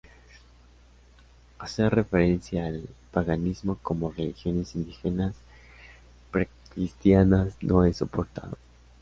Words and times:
Hacer 1.59 1.93
referencia 1.93 2.65
al 2.65 2.89
paganismo 3.11 3.77
como 3.83 4.09
religiones 4.09 4.73
indígenas 4.73 5.35
pre-cristianas 6.31 7.53
no 7.61 7.85
es 7.85 7.97
soportado. 7.97 8.57